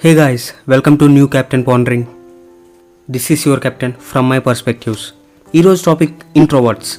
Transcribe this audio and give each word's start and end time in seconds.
Hey 0.00 0.14
guys, 0.14 0.52
welcome 0.66 0.98
to 0.98 1.08
New 1.08 1.26
Captain 1.26 1.62
Pondering. 1.64 2.02
This 3.08 3.30
is 3.30 3.46
your 3.46 3.58
captain 3.58 3.92
from 4.08 4.24
my 4.28 4.38
perspectives. 4.40 5.02
ఈరోజు 5.54 5.80
topic 5.84 6.16
introverts 6.36 6.92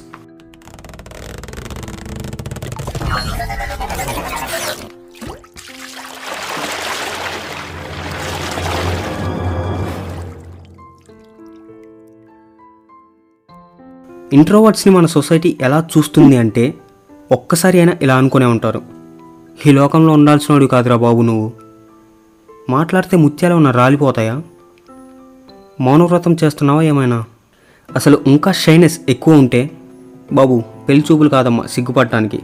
ఇంట్రోవర్ట్స్ని 14.32 14.92
మన 14.92 15.06
society 15.06 15.58
ఎలా 15.60 15.78
చూస్తుంది 15.92 16.36
అంటే 16.36 16.64
ఒక్కసారి 17.32 17.78
అయినా 17.78 17.94
ఇలా 18.02 18.16
అనుకునే 18.16 18.46
ఉంటారు 18.46 18.80
ఈ 19.66 19.72
లోకంలో 19.72 20.12
ఉండాల్సినవాడు 20.12 20.66
కాదురా 20.66 20.96
బాబు 20.96 21.22
నువ్వు 21.22 21.48
మాట్లాడితే 22.70 23.16
ముత్యాలు 23.16 23.54
ఉన్న 23.54 23.70
రాలిపోతాయా? 23.70 24.42
మౌనవ్రతం 25.80 26.36
చేస్తున్నావా 26.44 26.82
ఏమైనా? 26.82 27.24
అసలు 27.96 28.18
ఇంకా 28.26 28.52
షైనెస్ 28.52 29.00
ఎక్కువ 29.08 29.34
ఉంటే? 29.34 29.70
బాబు 30.32 30.62
పెళ్ళి 30.88 31.04
చూపులు 31.12 31.28
కాదమ్మా 31.28 31.66
సిగ్గుపడటానికి. 31.66 32.40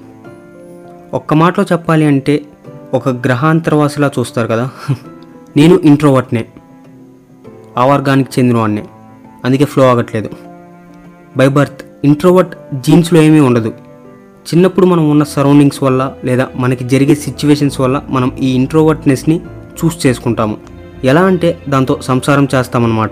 ఒక్క 1.14 1.34
మాటలో 1.34 1.64
చెప్పాలి 1.72 2.06
అంటే 2.06 2.44
ఒక 2.94 3.08
గ్రహాంతరవాసిలా 3.08 4.10
చూస్తారు 4.18 4.46
కదా. 4.46 4.70
నేను 5.56 5.80
ఇంట్రోవర్ట్నే. 5.84 6.44
ఆ 7.78 7.86
వర్గానికి 7.86 8.30
చెందినవాడినే 8.38 8.86
అందుకే 9.44 9.64
ఫ్లో 9.64 9.90
ఆగట్లేదు 9.90 10.30
బై 11.36 11.48
బర్త్ 11.48 11.84
ఇంట్రోవర్ట్ 12.04 12.80
జీన్స్లో 12.80 13.22
ఏమీ 13.22 13.40
ఉండదు. 13.40 13.68
చిన్నప్పుడు 14.44 14.86
మనం 14.86 15.10
ఉన్న 15.10 15.24
సరౌండింగ్స్ 15.24 15.82
వల్ల 15.82 16.12
లేదా 16.24 16.48
మనకి 16.56 16.84
జరిగే 16.84 17.14
సిచ్యువేషన్స్ 17.14 17.80
వల్ల 17.80 18.02
మనం 18.08 18.32
ఈ 18.40 18.54
ఇంట్రోవర్ట్నెస్ని 18.54 19.40
చూస్ 19.84 20.06
చేసుకుంటాము. 20.06 20.56
ఎలా 21.04 21.20
అంటే 21.20 21.58
దాంతో 21.68 21.98
సంసారం 22.00 22.48
చేస్తామన్నమాట. 22.54 23.10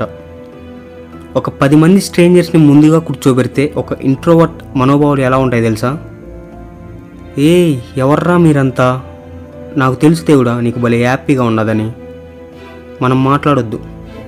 ఒక 1.37 1.49
పది 1.49 1.77
మంది 1.77 2.01
స్ట్రేంజర్స్ని 2.01 2.67
ముందుగా 2.67 2.99
కూర్చోబెడితే 2.99 3.75
ఒక 3.77 4.01
ఇంట్రోవర్ట్ 4.01 4.77
మనోభావాలు 4.77 5.21
ఎలా 5.21 5.37
ఉంటాయి 5.37 5.63
తెలుసా? 5.63 5.99
ఏ 7.39 7.77
ఎవర్రా 7.97 8.37
మీరంతా? 8.37 9.03
నాకు 9.77 9.95
తెలుసు 9.95 10.25
దేవుడా 10.25 10.61
నీకు 10.61 10.79
భలే 10.79 10.97
హ్యాపీగా 10.97 11.45
ఉండదని 11.45 11.93
మనం 13.03 13.25
మాట్లాడొద్దు. 13.25 13.81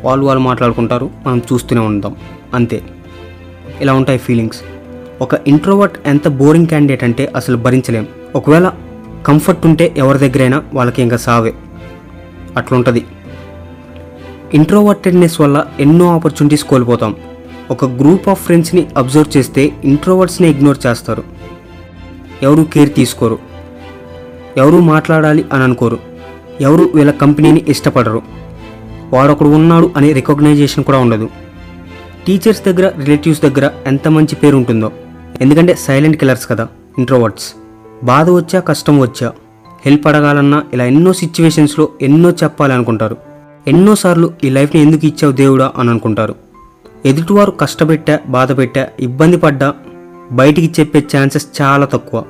వాళ్ళు 0.03 0.27
వాళ్ళు 0.27 0.41
మాట్లాడుకుంటారు 0.43 1.11
మనం 1.27 1.39
చూస్తూనే 1.39 1.81
ఉంటాం. 1.81 2.17
అంతే. 2.55 2.83
ఇలా 3.81 3.93
ఉంటాయి 3.93 4.19
ఫీలింగ్స్. 4.19 4.61
ఒక 5.23 5.35
ఇంట్రోవర్ట్ 5.47 5.99
ఎంత 6.07 6.29
బోరింగ్ 6.29 6.67
క్యాండిడేట్ 6.67 7.05
అంటే 7.05 7.33
అసలు 7.37 7.57
భరించలేం. 7.57 8.07
ఒకవేళ 8.35 8.73
కంఫర్ట్ 9.27 9.67
ఉంటే 9.67 9.95
ఎవరి 9.97 10.19
దగ్గరైనా 10.19 10.63
వాళ్ళకి 10.75 11.03
ఇంకా 11.03 11.17
సావే. 11.17 11.55
అట్లుంటుంది. 12.57 13.05
ఇంట్రోవర్టెడ్నెస్ 14.55 15.41
వల్ల 15.41 15.65
ఎన్నో 15.81 16.07
ఆపర్చునిటీస్ 16.15 16.65
కోల్పోతాం. 16.65 17.17
ఒక 17.71 17.85
గ్రూప్ 17.85 18.29
ఆఫ్ 18.29 18.45
ఫ్రెండ్స్ని 18.45 18.87
అబ్జర్వ్ 18.97 19.37
చేస్తే 19.37 19.73
ఇంట్రోవర్ట్స్ని 19.85 20.51
ఇగ్నోర్ 20.51 20.79
చేస్తారు. 20.87 21.25
ఎవరు 22.43 22.63
కేర్ 22.63 22.95
తీసుకోరు. 22.95 23.39
ఎవరు 24.57 24.81
మాట్లాడాలి 24.81 25.45
అని 25.53 25.63
అనుకోరు. 25.63 25.99
ఎవరు 26.61 26.91
వీళ్ళ 26.95 27.11
కంపెనీని 27.11 27.65
ఇష్టపడరు. 27.69 28.23
వాడొకడు 29.13 29.49
ఉన్నాడు 29.49 29.91
అనే 29.97 30.13
రికగ్నైజేషన్ 30.13 30.85
కూడా 30.85 30.99
ఉండదు. 30.99 31.29
టీచర్స్ 32.27 32.65
దగ్గర 32.65 32.93
రిలేటివ్స్ 32.99 33.43
దగ్గర 33.43 33.71
ఎంత 33.87 34.09
మంచి 34.09 34.35
పేరు 34.35 34.57
ఉంటుందో 34.57 34.93
ఎందుకంటే 35.41 35.75
సైలెంట్ 35.75 36.17
కిల్లర్స్ 36.17 36.49
కదా 36.49 36.69
ఇంట్రోవర్ట్స్. 36.99 37.53
బాధ 38.05 38.31
వచ్చా 38.31 38.61
కష్టం 38.61 39.01
వచ్చా. 39.01 39.33
హెల్ప్ 39.87 40.07
అడగాలన్నా 40.07 40.63
ఇలా 40.73 40.85
ఎన్నో 40.85 41.13
సిచ్యువేషన్స్లో 41.13 41.89
ఎన్నో 42.03 42.31
చెప్పాలి 42.31 42.75
అనుకుంటారు 42.75 43.17
ఎన్నోసార్లు 43.67 44.33
ఈ 44.45 44.51
లైఫ్ని 44.51 44.83
ఎందుకు 44.83 45.07
ఇచ్చావు 45.07 45.33
దేవుడా 45.33 45.73
అని 45.77 45.91
అనుకుంటారు. 45.91 46.35
ఎదుటివారు 47.07 47.51
కష్టపెట్టా 47.51 48.19
బాధపెట్టా 48.29 48.87
ఇబ్బంది 49.01 49.37
పడ్డా 49.37 49.75
బయటికి 50.33 50.81
చెప్పే 50.81 51.05
ఛాన్సెస్ 51.17 51.47
చాలా 51.63 51.87
తక్కువ. 51.87 52.25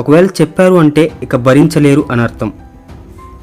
ఒకవేళ 0.00 0.26
చెప్పారు 0.26 0.74
అంటే 0.74 1.12
ఇక 1.22 1.36
భరించలేరు 1.36 2.04
అని 2.10 2.22
అర్థం. 2.22 2.52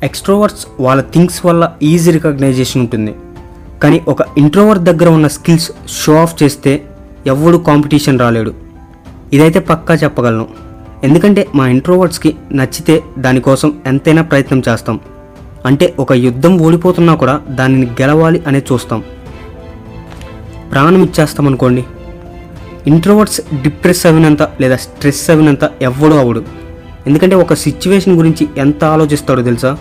ఎక్స్ట్రోవర్ట్స్ 0.03 0.67
వాళ్ళ 0.79 1.01
థింగ్స్ 1.01 1.45
వల్ల 1.45 1.71
ఈజీ 1.83 2.11
రికగ్నైజేషన్ 2.11 2.81
ఉంటుంది. 2.81 3.15
కానీ 3.83 4.01
ఒక 4.07 4.17
ఇంట్రోవర్ట్ 4.37 4.83
దగ్గర 4.83 5.09
ఉన్న 5.09 5.27
స్కిల్స్ 5.27 5.71
షో 5.87 6.15
ఆఫ్ 6.15 6.43
చేస్తే 6.43 6.85
ఎవడు 7.27 7.57
కాంపిటీషన్ 7.57 8.19
రాలేడు. 8.19 8.53
ఇదైతే 9.33 9.59
పక్కా 9.59 9.93
చెప్పగలను. 9.93 10.64
ఎందుకంటే 11.03 11.47
మా 11.55 11.67
ఇంట్రోవర్ట్స్కి 11.67 12.35
నచ్చితే 12.51 13.03
దానికోసం 13.17 13.73
ఎంతైనా 13.85 14.21
ప్రయత్నం 14.21 14.61
చేస్తాం. 14.69 14.99
అంటే 15.65 15.95
ఒక 15.99 16.13
యుద్ధం 16.13 16.59
ఓడిపోతున్నా 16.59 17.15
కూడా 17.15 17.41
దానిని 17.49 17.85
గెలవాలి 17.85 18.43
అనేది 18.47 18.65
చూస్తాం. 18.73 19.03
ప్రాణం 20.71 21.03
ఇచ్చేస్తాం 21.03 21.47
అనుకోండి 21.47 21.85
ఇంట్రోవర్ట్స్ 22.87 23.41
డిప్రెస్ 23.61 24.05
అవినంత 24.05 24.41
లేదా 24.41 24.75
స్ట్రెస్ 24.75 25.29
అవినంత 25.29 25.71
ఎవ్వడూ 25.81 26.15
అవడు 26.15 26.43
ఎందుకంటే 27.07 27.35
ఒక 27.35 27.53
సిచ్యువేషన్ 27.53 28.15
గురించి 28.15 28.47
ఎంత 28.57 28.83
ఆలోచిస్తాడో 28.83 29.41
తెలుసా? 29.41 29.77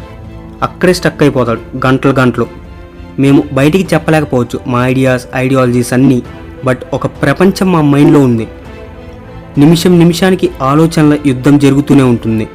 అక్కడే 0.63 0.93
స్టక్ 0.93 1.23
అయిపోతాడు 1.23 1.87
గంటలు 1.87 2.13
గంటలు. 2.13 2.47
మేము 3.19 3.45
బయటికి 3.53 3.95
చెప్పలేకపోవచ్చు 3.95 4.61
మా 4.67 4.89
ఐడియాస్ 4.89 5.27
ఐడియాలజీస్ 5.37 5.93
అన్నీ. 5.93 6.23
బట్ 6.65 6.81
ఒక 6.93 7.07
ప్రపంచం 7.07 7.73
మా 7.73 7.81
మైండ్లో 7.81 8.21
ఉంది. 8.21 8.49
నిమిషం 9.59 9.99
నిమిషానికి 9.99 10.51
ఆలోచనల 10.63 11.19
యుద్ధం 11.27 11.59
జరుగుతూనే 11.59 12.03
ఉంటుంది. 12.03 12.49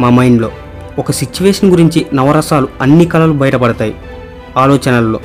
మా 0.00 0.10
మైండ్లో 0.10 0.50
ఒక 0.98 1.10
సిచ్యువేషన్ 1.10 1.70
గురించి 1.70 2.06
నవరసాలు 2.14 2.68
అన్ని 2.80 3.04
కళలు 3.04 3.32
బయటపడతాయి. 3.32 3.94
ఆలోచనల్లో 4.56 5.20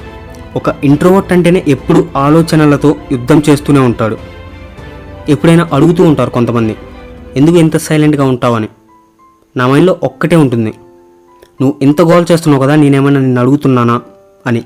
ఒక 0.55 0.75
ఇంట్రోవర్ట్ 0.83 1.33
అంటేనే 1.33 1.63
ఎప్పుడు 1.67 2.07
ఆలోచనలతో 2.17 2.95
యుద్ధం 3.11 3.41
చేస్తూనే 3.49 3.79
ఉంటాడు. 3.79 4.17
ఎప్పుడైనా 5.29 5.69
అడుగుతూ 5.73 6.03
ఉంటారు 6.03 6.29
కొంతమంది 6.29 6.75
ఎందుకు 7.35 7.57
ఇంత 7.57 7.77
సైలెంట్గా 7.77 8.23
ఉంటావని? 8.23 8.67
నా 9.57 9.67
మైండ్లో 9.67 9.99
ఒక్కటే 10.03 10.35
ఉంటుంది. 10.35 10.73
నువ్వు 11.61 11.75
ఇంత 11.81 12.01
గోల్ 12.01 12.25
చేస్తున్నావు 12.31 12.63
కదా 12.63 12.75
నేనేమైనా 12.75 13.19
నిన్ను 13.19 13.41
అడుగుతున్నానా? 13.41 14.01
అని. 14.47 14.63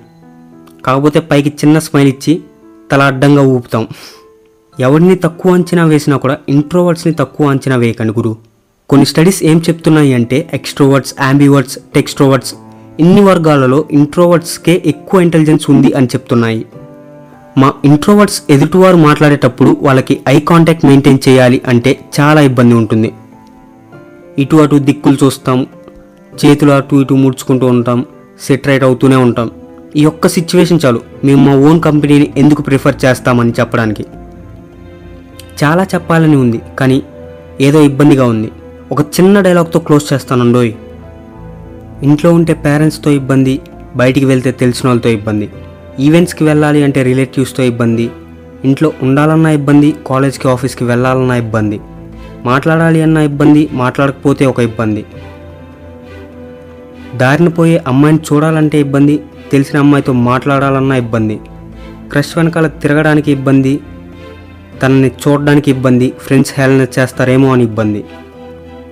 కాకపోతే 0.86 1.20
పైకి 1.20 1.50
చిన్న 1.50 1.80
స్మైల్ 1.80 2.08
ఇచ్చి 2.08 2.42
తల 2.92 3.02
అడ్డంగా 3.02 3.42
ఊపుతాం. 3.42 3.88
ఎవరిని 4.82 5.16
తక్కువ 5.16 5.54
అంచనా 5.54 5.84
వేసినా 5.86 6.18
కూడా 6.18 6.36
ఇంట్రోవర్ట్స్ని 6.50 7.14
తక్కువ 7.14 7.48
అంచనా 7.48 7.76
వేయకండి 7.76 8.14
గురు. 8.18 8.32
కొన్ని 8.90 9.06
స్టడీస్ 9.06 9.44
ఏం 9.44 9.58
చెప్తున్నాయి 9.70 10.14
అంటే 10.14 10.38
ఎక్స్ట్రోవర్ట్స్ 10.54 11.14
యాంబివర్ట్స్ 11.22 11.80
టెక్స్ట్రోవర్ట్స్ 11.96 12.54
ఇన్ని 13.00 13.22
వర్గాలలో 13.22 13.80
ఇంట్రోవర్ట్స్కే 13.92 14.76
ఎక్కువ 14.86 15.22
ఇంటెలిజెన్స్ 15.22 15.66
ఉంది 15.70 15.90
అని 15.94 16.06
చెప్తున్నాయి. 16.06 16.66
మా 17.58 17.70
ఇంట్రోవర్ట్స్ 17.86 18.40
ఎదుటివారు 18.50 18.98
మాట్లాడేటప్పుడు 18.98 19.78
వాళ్ళకి 19.82 20.16
ఐ 20.28 20.40
కాంటాక్ట్ 20.40 20.86
మెయింటైన్ 20.86 21.20
చేయాలి 21.28 21.62
అంటే 21.68 21.92
చాలా 22.20 22.42
ఇబ్బంది 22.42 22.76
ఉంటుంది. 22.82 23.12
ఇటు 24.40 24.56
అటు 24.56 24.76
దిక్కులు 24.90 25.18
చూస్తాం 25.24 25.60
చేతులు 26.42 26.72
అటు 26.72 26.96
ఇటు 26.96 27.14
ముడుచుకుంటూ 27.14 27.66
ఉంటాం 27.68 28.00
సెట్రైట్ 28.42 28.84
అవుతూనే 28.84 29.16
ఉంటాం. 29.16 29.52
ఈ 29.96 30.06
ఒక్క 30.06 30.28
సిచ్యువేషన్ 30.28 30.80
చాలు. 30.86 31.02
మేము 31.24 31.42
మా 31.46 31.54
ఓన్ 31.70 31.82
కంపెనీని 31.82 32.34
ఎందుకు 32.38 32.62
ప్రిఫర్ 32.62 32.98
చేస్తామని 33.06 33.54
చెప్పడానికి. 33.60 34.06
చాలా 35.60 35.84
చెప్పాలని 35.84 36.36
ఉంది 36.36 36.62
కానీ 36.80 37.04
ఏదో 37.62 37.82
ఇబ్బందిగా 37.82 38.26
ఉంది. 38.26 38.52
ఒక 38.92 39.02
చిన్న 39.02 39.42
డైలాగ్తో 39.42 39.80
క్లోజ్ 39.80 40.14
చేస్తానండోయ్ 40.14 40.74
ఇంట్లో 42.04 42.34
ఉంటే 42.34 42.54
పేరెంట్స్తో 42.54 43.12
ఇబ్బంది 43.12 43.60
బయటికి 43.96 44.26
వెళ్తే 44.26 44.52
తెలిసిన 44.52 44.90
వాళ్ళతో 44.90 45.10
ఇబ్బంది. 45.10 45.50
ఈవెంట్స్కి 46.00 46.44
వెళ్ళాలి 46.44 46.84
అంటే 46.84 47.04
రిలేటివ్స్తో 47.04 47.64
ఇబ్బంది. 47.64 48.12
ఇంట్లో 48.66 48.92
ఉండాలన్నా 49.02 49.50
ఇబ్బంది 49.50 49.96
కాలేజ్కి 50.08 50.48
ఆఫీస్కి 50.48 50.84
వెళ్ళాలన్నా 50.84 51.36
ఇబ్బంది. 51.36 51.80
మాట్లాడాలి 52.46 53.02
అన్న 53.02 53.18
ఇబ్బంది 53.18 53.70
మాట్లాడకపోతే 53.74 54.46
ఒక 54.46 54.60
ఇబ్బంది. 54.60 55.06
దారిన 57.16 57.48
పోయే 57.48 57.84
అమ్మాయిని 57.88 58.20
చూడాలంటే 58.34 58.80
ఇబ్బంది 58.80 59.20
తెలిసిన 59.52 59.80
అమ్మాయితో 59.80 60.14
మాట్లాడాలన్నా 60.14 60.96
ఇబ్బంది. 60.96 61.40
క్రష్ 62.12 62.38
వెనకాల 62.38 62.68
తిరగడానికి 62.68 63.32
ఇబ్బంది 63.32 63.80
తనని 64.82 65.10
చూడడానికి 65.22 65.70
ఇబ్బంది 65.72 66.14
ఫ్రెండ్స్ 66.24 66.54
హేళన 66.58 66.86
చేస్తారేమో 66.96 67.48
అని 67.54 67.64
ఇబ్బంది. 67.64 68.02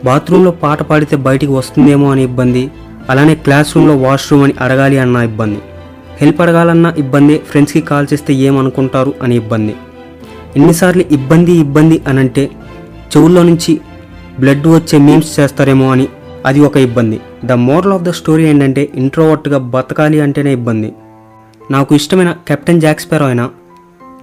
బాత్రూంలో 0.07 0.51
పాట 0.63 0.81
పాడితే 0.89 1.15
బయటికి 1.27 1.51
వస్తుందేమో 1.51 2.11
అని 2.11 2.23
ఇబ్బంది 2.29 2.63
అలానే 3.09 3.35
క్లాస్ 3.35 3.69
రూమ్లో 3.75 3.95
వాష్రూమ్ 4.05 4.43
అని 4.43 4.53
అడగాలి 4.65 4.97
అన్న 5.03 5.17
ఇబ్బంది. 5.29 5.59
హెల్ప్ 6.21 6.41
అడగాలన్న 6.41 6.87
ఇబ్బంది 6.97 7.37
ఫ్రెండ్స్కి 7.49 7.81
కాల్ 7.81 8.07
చేస్తే 8.11 8.33
ఏమనుకుంటారు 8.47 9.13
అని 9.23 9.35
ఇబ్బంది. 9.35 9.75
ఎన్నిసార్లు 10.55 11.03
ఇబ్బంది 11.17 11.53
ఇబ్బంది 11.65 11.97
అని 12.07 12.19
అంటే 12.19 12.43
చెవుల్లో 13.13 13.43
నుంచి 13.49 13.73
బ్లడ్ 14.39 14.67
వచ్చే 14.67 14.97
మీమ్స్ 15.07 15.39
చేస్తారేమో 15.39 15.87
అని 15.93 16.07
అది 16.45 16.59
ఒక 16.67 16.77
ఇబ్బంది. 16.87 17.17
The 17.49 17.51
moral 17.67 17.93
of 17.93 18.03
the 18.03 18.11
story 18.19 18.43
ఏంటంటే 18.51 18.83
ఇంట్రోవర్ట్గా 18.95 19.57
బతకాలి 19.75 20.19
అంటేనే 20.25 20.51
ఇబ్బంది. 20.59 20.89
నాకు 21.71 21.91
ఇష్టమైన 21.99 22.31
కెప్టెన్ 22.47 22.81
జాక్స్పెరో 22.81 23.25
అయిన 23.25 23.43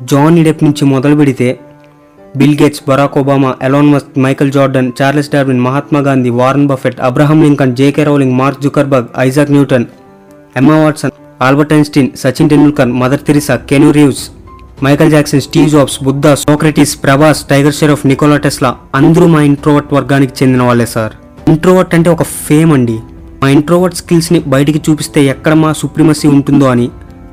జాన్ 0.02 0.38
ఇడెప్ 0.38 0.64
నుంచి 0.64 0.84
మొదలు 0.84 1.16
పెడితే 1.16 1.60
Bill 2.36 2.62
Gates 2.62 2.82
Barack 2.88 3.18
Obama 3.18 3.54
Elon 3.62 3.92
Musk 3.92 4.18
Michael 4.18 4.52
Jordan 4.52 4.92
Charles 5.02 5.30
Darwin 5.30 5.60
Mahatma 5.60 6.00
Gandhi 6.00 6.30
Warren 6.30 6.68
Buffett 6.68 7.00
Abraham 7.00 7.42
Lincoln 7.42 7.76
J K 7.76 8.04
Rowling 8.04 8.32
Mark 8.32 8.62
Zuckerberg 8.62 9.08
Isaac 9.18 9.50
Newton 9.50 9.84
Emma 10.56 10.76
Watson 10.76 11.10
Albert 11.42 11.72
Einstein 11.72 12.10
Sachin 12.16 12.48
Tendulkar 12.48 12.86
Mother 12.86 13.20
Teresa 13.20 13.56
Keanu 13.56 13.90
Reeves 13.90 14.30
Michael 14.82 15.10
Jackson 15.10 15.40
Steve 15.40 15.70
Jobs 15.70 16.04
Buddha 16.04 16.28
Socrates 16.28 17.02
Prabhas 17.02 17.48
Tiger 17.48 17.74
Shroff 17.74 18.06
Nikola 18.06 18.36
Tesla 18.36 18.76
అందరూ 18.94 19.26
మా 19.26 19.42
introvert 19.42 19.94
వర్గానికి 19.94 20.44
చెందిన 20.44 20.62
వాళ్ళే 20.62 20.86
sir. 20.86 21.12
Introvert 21.48 21.94
అంటే 21.94 22.10
ఒక 22.10 22.22
fame 22.22 22.72
అండి. 22.72 22.98
మా 23.42 23.48
introvert 23.48 23.96
స్కిల్స్ని 23.96 24.38
బయటికి 24.38 24.90
చూపిస్తే 24.90 25.24
ఎక్కడ 25.24 25.54
మా 25.54 25.72
సుప్రీమసీ 25.72 26.28
ఉంటుందో 26.28 26.66
అని 26.66 26.90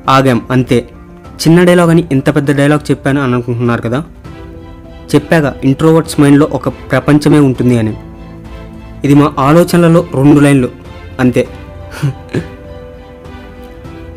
ఆగాం 0.09 0.41
అంతే. 0.51 0.89
చిన్న 1.41 1.63
డైలాగ్ 1.63 1.89
అని 1.89 2.07
ఇంత 2.11 2.35
పెద్ద 2.35 2.57
డైలాగ్ 2.57 2.91
చెప్పాను 2.91 3.21
అని 3.21 3.33
అనుకుంటున్నారు 3.33 3.81
కదా? 3.81 4.03
చెప్పాగా 5.15 5.55
ఇంట్రోవర్ట్స్ 5.63 6.19
మైండ్లో 6.19 6.49
ఒక 6.51 6.69
ప్రపంచమే 6.69 7.39
ఉంటుంది 7.39 7.79
అని. 7.79 7.93
ఇది 9.05 9.13
మా 9.13 9.33
ఆలోచనలలో 9.39 10.05
రెండు 10.15 10.39
లైన్లు 10.39 10.69
అంతే. 11.19 11.47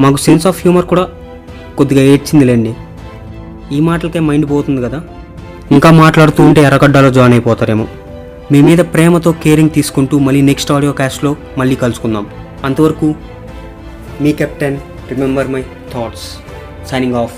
మాకు 0.01 0.17
సెన్స్ 0.17 0.47
ఆఫ్ 0.47 0.61
హ్యూమర్ 0.61 0.87
కూడా 0.87 1.09
కొద్దిగా 1.79 2.03
ఏడ్చిందిలేండి 2.03 2.75
ఈ 3.73 3.81
మాటలకే 3.81 4.21
మైండ్ 4.21 4.51
పోతుంది 4.51 4.83
కదా? 4.83 5.03
ఇంకా 5.71 5.91
మాట్లాడుతూ 5.91 6.45
ఉంటే 6.45 6.62
ఎర్రగడ్డలో 6.62 7.11
జాయిన్ 7.11 7.33
అయిపోతారేమో. 7.33 7.87
మీ 8.53 8.62
మీద 8.62 8.79
ప్రేమతో 8.79 9.33
కేరింగ్ 9.33 9.71
తీసుకుంటూ 9.71 10.19
మళ్ళీ 10.19 10.43
నెక్స్ట్ 10.43 10.73
ఆడియో 10.73 10.93
క్యాస్ట్లో 10.93 11.37
మళ్ళీ 11.59 11.77
కలుసుకుందాం. 11.77 12.27
అంతవరకు 12.65 13.15
మీ 14.21 14.33
captain 14.33 14.77
remember 15.11 15.49
my 15.49 15.62
thoughts 15.95 16.27
signing 16.91 17.15
off 17.15 17.37